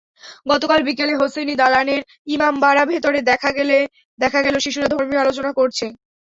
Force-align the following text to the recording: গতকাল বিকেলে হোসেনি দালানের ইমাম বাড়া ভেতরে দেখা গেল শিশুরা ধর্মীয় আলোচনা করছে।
গতকাল 0.45 0.79
বিকেলে 0.87 1.13
হোসেনি 1.15 1.53
দালানের 1.57 2.01
ইমাম 2.27 2.53
বাড়া 2.63 2.83
ভেতরে 2.91 3.19
দেখা 4.19 4.39
গেল 4.45 4.55
শিশুরা 4.63 4.87
ধর্মীয় 4.93 5.23
আলোচনা 5.23 5.51
করছে। 5.59 5.85